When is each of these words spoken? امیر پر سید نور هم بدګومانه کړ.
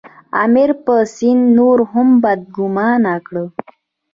امیر 0.43 0.69
پر 0.83 0.99
سید 1.15 1.39
نور 1.57 1.77
هم 1.91 2.07
بدګومانه 2.23 3.13
کړ. 3.27 3.35